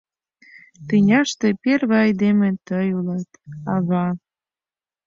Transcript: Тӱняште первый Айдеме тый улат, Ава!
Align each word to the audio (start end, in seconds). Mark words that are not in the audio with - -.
Тӱняште 0.87 1.47
первый 1.63 1.99
Айдеме 2.05 2.49
тый 2.67 2.87
улат, 2.97 3.29
Ава! 3.73 4.07